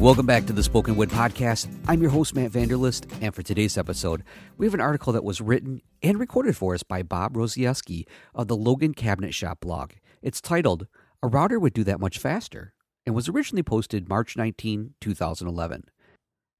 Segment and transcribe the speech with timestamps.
[0.00, 1.66] Welcome back to the Spoken Wood Podcast.
[1.88, 4.22] I'm your host, Matt Vanderlist, and for today's episode,
[4.56, 8.46] we have an article that was written and recorded for us by Bob Rozaieski of
[8.46, 9.94] the Logan Cabinet Shop blog.
[10.22, 10.86] It's titled,
[11.20, 15.82] A Router Would Do That Much Faster, and was originally posted March 19, 2011.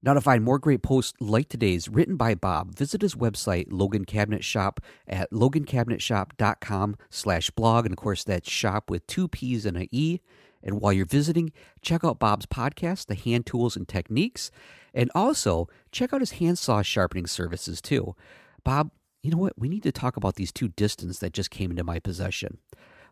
[0.03, 4.03] Now, to find more great posts like today's written by Bob, visit his website, Logan
[4.03, 7.85] Cabinet Shop, at logancabinetshop.com slash blog.
[7.85, 10.19] And of course, that's shop with two P's and an E.
[10.63, 14.51] And while you're visiting, check out Bob's podcast, The Hand Tools and Techniques,
[14.93, 18.15] and also check out his handsaw sharpening services too.
[18.63, 18.91] Bob,
[19.23, 19.57] you know what?
[19.57, 22.57] We need to talk about these two Disstons that just came into my possession.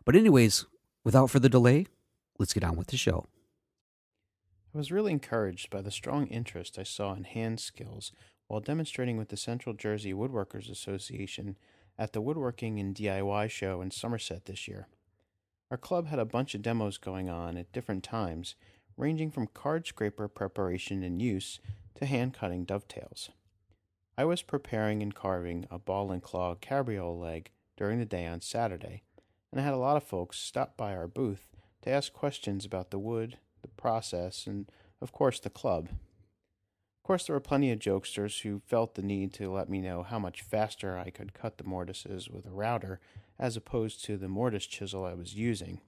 [0.04, 0.66] But, anyways,
[1.04, 1.86] without further delay,
[2.38, 3.26] let's get on with the show.
[4.74, 8.12] I was really encouraged by the strong interest I saw in hand skills
[8.46, 11.56] while demonstrating with the Central Jersey Woodworkers Association
[11.98, 14.88] at the Woodworking and DIY show in Somerset this year.
[15.70, 18.54] Our club had a bunch of demos going on at different times,
[18.96, 21.60] ranging from card scraper preparation and use
[21.96, 23.30] to hand cutting dovetails.
[24.16, 28.40] I was preparing and carving a ball and claw cabriole leg during the day on
[28.40, 29.02] Saturday,
[29.52, 31.46] and I had a lot of folks stop by our booth
[31.82, 34.70] to ask questions about the wood, the process, and
[35.02, 35.90] of course the club.
[35.90, 40.02] Of course, there were plenty of jokesters who felt the need to let me know
[40.02, 43.00] how much faster I could cut the mortises with a router
[43.38, 45.80] as opposed to the mortise chisel I was using.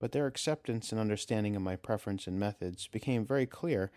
[0.00, 3.90] But their acceptance and understanding of my preference and methods became very clear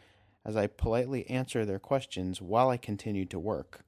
[0.43, 3.85] as I politely answered their questions while I continued to work.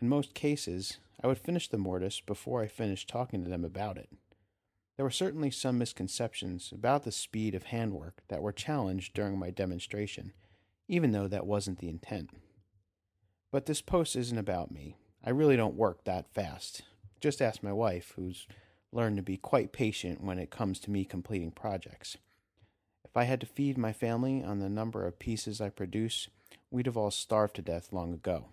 [0.00, 3.96] In most cases, I would finish the mortise before I finished talking to them about
[3.96, 4.10] it.
[4.96, 9.50] There were certainly some misconceptions about the speed of handwork that were challenged during my
[9.50, 10.32] demonstration,
[10.88, 12.30] even though that wasn't the intent.
[13.50, 14.96] But this post isn't about me.
[15.24, 16.82] I really don't work that fast.
[17.20, 18.46] Just ask my wife, who's
[18.92, 22.16] learned to be quite patient when it comes to me completing projects.
[23.04, 26.28] If I had to feed my family on the number of pieces I produce,
[26.70, 28.46] we'd have all starved to death long ago.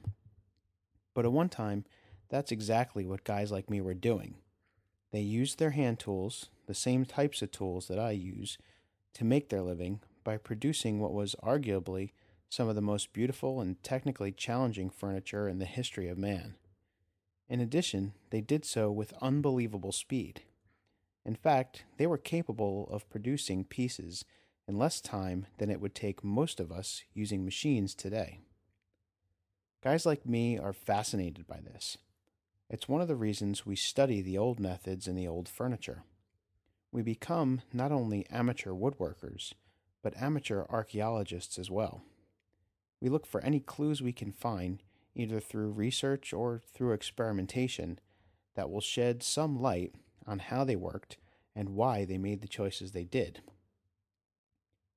[1.13, 1.85] But at one time,
[2.29, 4.35] that's exactly what guys like me were doing.
[5.11, 8.57] They used their hand tools, the same types of tools that I use,
[9.15, 12.11] to make their living by producing what was arguably
[12.49, 16.55] some of the most beautiful and technically challenging furniture in the history of man.
[17.51, 20.43] In addition, they did so with unbelievable speed.
[21.25, 24.23] In fact, they were capable of producing pieces
[24.69, 28.39] in less time than it would take most of us using machines today.
[29.83, 31.97] Guys like me are fascinated by this.
[32.69, 36.03] It's one of the reasons we study the old methods and the old furniture.
[36.89, 39.55] We become not only amateur woodworkers,
[40.01, 42.01] but amateur archaeologists as well.
[43.01, 44.81] We look for any clues we can find
[45.15, 47.99] either through research or through experimentation,
[48.55, 49.95] that will shed some light
[50.27, 51.17] on how they worked
[51.55, 53.41] and why they made the choices they did.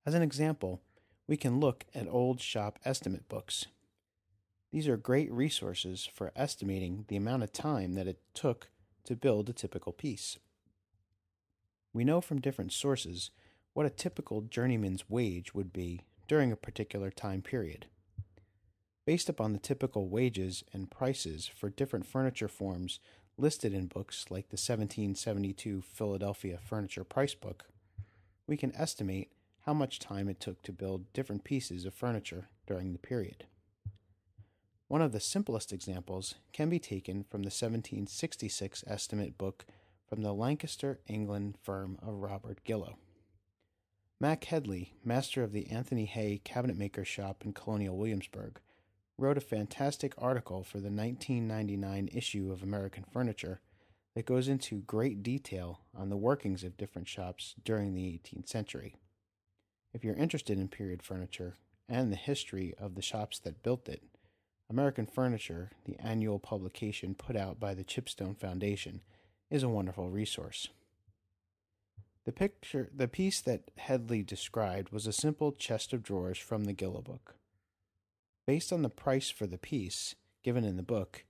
[0.07, 0.81] As an example,
[1.27, 3.67] we can look at old shop estimate books.
[4.71, 8.69] These are great resources for estimating the amount of time that it took
[9.05, 10.39] to build a typical piece.
[11.93, 13.31] We know from different sources
[13.73, 17.87] what a typical journeyman's wage would be during a particular time period
[19.07, 23.01] based upon the typical wages and prices for different furniture forms
[23.37, 27.65] listed in books like the 1772 Philadelphia Furniture Price Book,
[28.47, 29.33] we can estimate
[29.67, 33.45] how much time it took to build different pieces of furniture during the period.
[34.89, 39.65] One of the simplest examples can be taken from the 1766 estimate book
[40.09, 42.97] from the Lancaster, England firm of Robert Gillow.
[44.21, 48.61] Mac Headley, master of the Anthony Hay cabinetmaker shop in Colonial Williamsburg,
[49.17, 53.61] wrote a fantastic article for the 1999 issue of American Furniture
[54.15, 58.97] that goes into great detail on the workings of different shops during the 18th century.
[59.93, 61.55] If you're interested in period furniture
[61.89, 64.03] and the history of the shops that built it,
[64.71, 69.03] American Furniture, the annual publication put out by the Chipstone Foundation,
[69.51, 70.69] is a wonderful resource.
[72.25, 76.73] The picture the piece that Headley described was a simple chest of drawers from the
[76.73, 77.37] Gillow book.
[78.47, 81.25] Based on the price for the piece given in the book,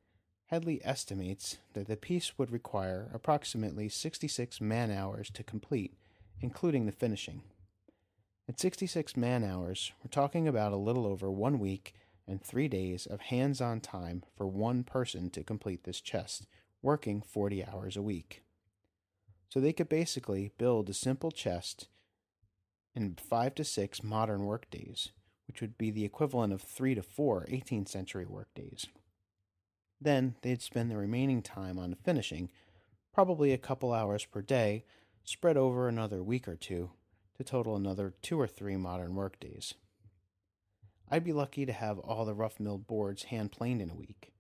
[0.47, 5.95] Headley estimates that the piece would require approximately 66 man hours to complete,
[6.41, 7.43] including the finishing.
[8.49, 11.95] At 66 man hours, we're talking about a little over one week
[12.27, 16.47] and three days of hands on time for one person to complete this chest,
[16.83, 18.43] working 40 hours a week.
[19.49, 21.87] So they could basically build a simple chest
[22.93, 25.13] in five to six modern workdays
[25.47, 28.87] which would be the equivalent of three to four 18th century workdays.
[30.01, 32.51] Then they'd spend the remaining time on finishing,
[33.13, 34.85] probably a couple hours per day,
[35.25, 36.91] spread over another week or two,
[37.37, 39.75] to total another two or three modern workdays.
[41.09, 44.33] I'd be lucky to have all the rough milled boards hand planed in a week.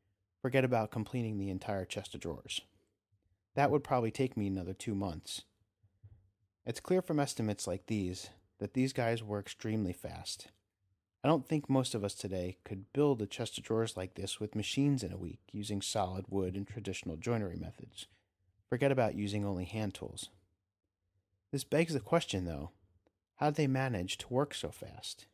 [0.43, 2.61] Forget about completing the entire chest of drawers.
[3.55, 5.43] That would probably take me another two months.
[6.67, 10.49] It's clear from estimates like these that these guys were extremely fast.
[11.25, 14.39] I don't think most of us today could build a chest of drawers like this
[14.39, 18.09] with machines in a week using solid wood and traditional joinery methods.
[18.69, 20.29] Forget about using only hand tools.
[21.51, 22.73] This begs the question, though
[23.37, 25.27] how did they manage to work so fast?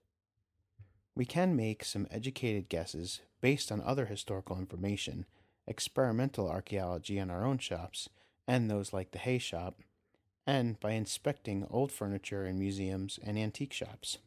[1.16, 5.26] We can make some educated guesses based on other historical information,
[5.66, 8.08] experimental archaeology in our own shops,
[8.46, 9.80] and those like the Hay Shop,
[10.46, 14.18] and by inspecting old furniture in museums and antique shops.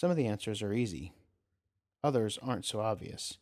[0.00, 1.12] Some of the answers are easy,
[2.02, 3.36] others aren't so obvious,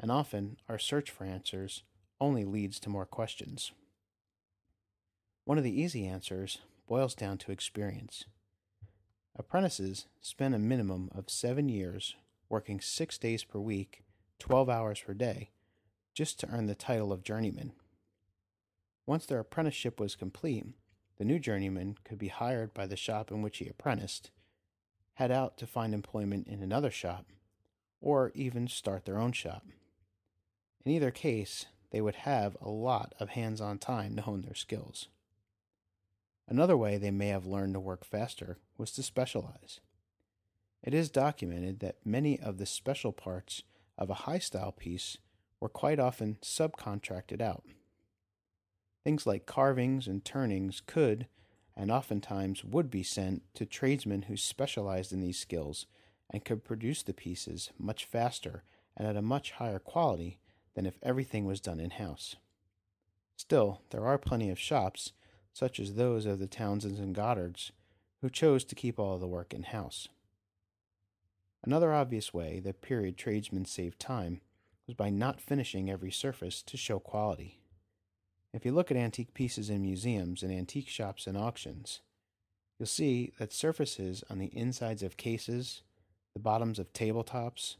[0.00, 1.84] and often our search for answers
[2.20, 3.70] only leads to more questions.
[5.44, 6.58] One of the easy answers
[6.88, 8.24] boils down to experience.
[9.36, 12.16] Apprentices spend a minimum of seven years
[12.48, 14.02] working six days per week,
[14.40, 15.50] 12 hours per day,
[16.14, 17.74] just to earn the title of journeyman.
[19.06, 20.66] Once their apprenticeship was complete,
[21.18, 24.32] the new journeyman could be hired by the shop in which he apprenticed,
[25.22, 27.26] head out to find employment in another shop,
[28.00, 29.64] or even start their own shop.
[30.84, 34.56] In either case, they would have a lot of hands on time to hone their
[34.56, 35.06] skills.
[36.48, 39.78] Another way they may have learned to work faster was to specialize.
[40.82, 43.62] It is documented that many of the special parts
[43.96, 45.18] of a high style piece
[45.60, 47.62] were quite often subcontracted out.
[49.04, 51.28] Things like carvings and turnings could,
[51.76, 55.86] and oftentimes would be sent to tradesmen who specialized in these skills
[56.30, 58.62] and could produce the pieces much faster
[58.96, 60.38] and at a much higher quality
[60.74, 62.36] than if everything was done in house.
[63.36, 65.12] Still, there are plenty of shops,
[65.52, 67.70] such as those of the Townsends and Goddards,
[68.20, 70.08] who chose to keep all the work in house.
[71.64, 74.40] Another obvious way that period tradesmen saved time
[74.86, 77.61] was by not finishing every surface to show quality.
[78.52, 82.00] If you look at antique pieces in museums and antique shops and auctions,
[82.78, 85.82] you'll see that surfaces on the insides of cases,
[86.34, 87.76] the bottoms of tabletops,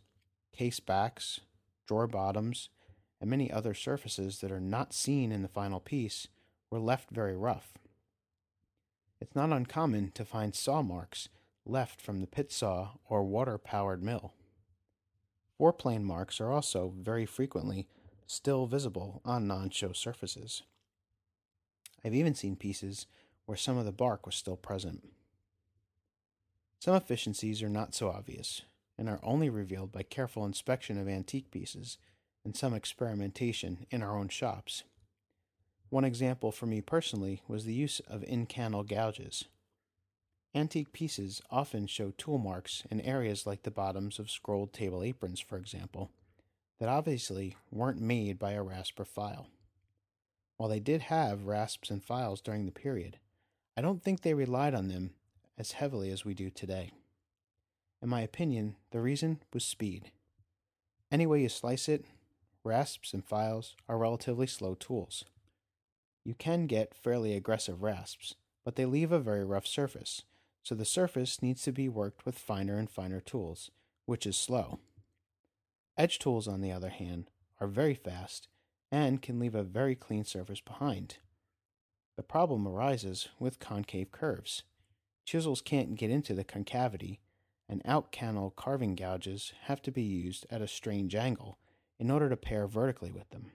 [0.56, 1.40] case backs,
[1.86, 2.70] drawer bottoms,
[3.20, 6.28] and many other surfaces that are not seen in the final piece
[6.70, 7.74] were left very rough.
[9.20, 11.28] It's not uncommon to find saw marks
[11.66, 14.32] left from the pit saw or water powered mill.
[15.60, 17.86] Foreplane marks are also very frequently
[18.26, 20.62] still visible on non show surfaces.
[22.04, 23.06] I've even seen pieces
[23.46, 25.08] where some of the bark was still present.
[26.80, 28.62] Some efficiencies are not so obvious
[28.98, 31.98] and are only revealed by careful inspection of antique pieces
[32.44, 34.82] and some experimentation in our own shops.
[35.90, 39.44] One example for me personally was the use of in cannel gouges.
[40.54, 45.40] Antique pieces often show tool marks in areas like the bottoms of scrolled table aprons,
[45.40, 46.10] for example,
[46.82, 49.46] that obviously weren't made by a rasp or file.
[50.56, 53.18] While they did have rasps and files during the period,
[53.76, 55.12] I don't think they relied on them
[55.56, 56.90] as heavily as we do today.
[58.02, 60.10] In my opinion, the reason was speed.
[61.12, 62.04] Any way you slice it,
[62.64, 65.24] rasps and files are relatively slow tools.
[66.24, 70.22] You can get fairly aggressive rasps, but they leave a very rough surface,
[70.64, 73.70] so the surface needs to be worked with finer and finer tools,
[74.04, 74.80] which is slow.
[75.96, 77.30] Edge tools, on the other hand,
[77.60, 78.48] are very fast
[78.90, 81.18] and can leave a very clean surface behind.
[82.16, 84.64] The problem arises with concave curves.
[85.24, 87.20] Chisels can't get into the concavity,
[87.68, 91.58] and out cannel carving gouges have to be used at a strange angle
[91.98, 93.52] in order to pare vertically with them.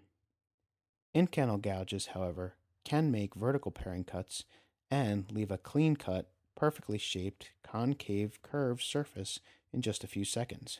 [1.14, 4.46] In cannel gouges, however, can make vertical paring cuts
[4.90, 9.40] and leave a clean cut perfectly shaped, concave, curved surface
[9.72, 10.80] in just a few seconds.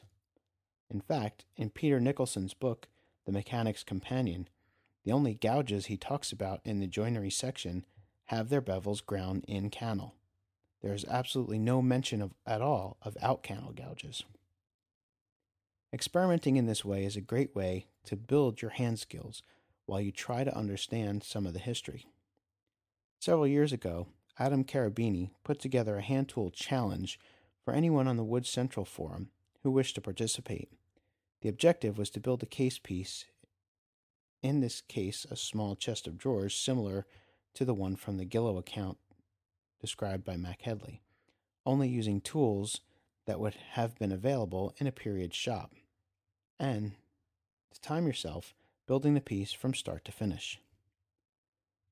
[0.90, 2.88] In fact, in Peter Nicholson's book,
[3.26, 4.48] The Mechanic's Companion,
[5.04, 7.86] the only gouges he talks about in the joinery section
[8.26, 10.16] have their bevels ground in cannel.
[10.82, 14.24] There is absolutely no mention of, at all of out cannel gouges.
[15.94, 19.44] Experimenting in this way is a great way to build your hand skills
[19.86, 22.06] while you try to understand some of the history.
[23.20, 27.20] Several years ago, Adam Cherubini put together a hand tool challenge
[27.64, 29.30] for anyone on the Wood Central Forum
[29.64, 30.70] who wished to participate.
[31.42, 33.26] The objective was to build a case piece,
[34.42, 37.06] in this case, a small chest of drawers similar
[37.56, 38.98] to the one from the Gillow account
[39.80, 41.02] described by Mac Headley,
[41.66, 42.82] only using tools
[43.26, 45.74] that would have been available in a period shop,
[46.60, 46.94] and
[47.72, 48.56] to time yourself
[48.88, 50.60] building the piece from start to finish.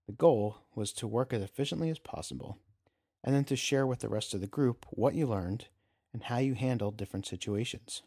[0.08, 2.58] The goal was to work as efficiently as possible,
[3.24, 5.68] and then to share with the rest of the group what you learned
[6.14, 8.02] and how you handled different situations.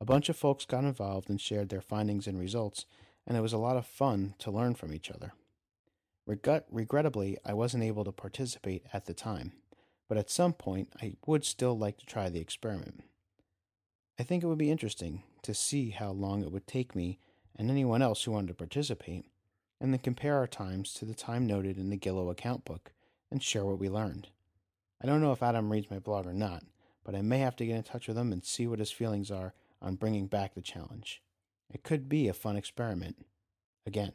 [0.00, 2.84] A bunch of folks got involved and shared their findings and results,
[3.26, 5.32] and it was a lot of fun to learn from each other.
[6.26, 9.52] Regret- regrettably, I wasn't able to participate at the time,
[10.08, 13.04] but at some point I would still like to try the experiment.
[14.18, 17.18] I think it would be interesting to see how long it would take me
[17.56, 19.24] and anyone else who wanted to participate,
[19.80, 22.92] and then compare our times to the time noted in the Gillow account book
[23.30, 24.28] and share what we learned.
[25.02, 26.64] I don't know if Adam reads my blog or not,
[27.04, 29.30] but I may have to get in touch with him and see what his feelings
[29.30, 29.54] are
[29.86, 31.22] on bringing back the challenge.
[31.72, 33.24] It could be a fun experiment.
[33.86, 34.12] Again.